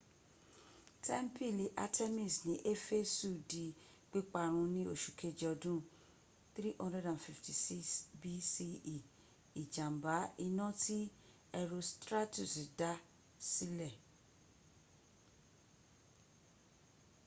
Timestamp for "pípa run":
4.11-4.69